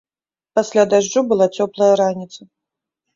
[0.59, 2.41] Пасля дажджу была цёплая раніца.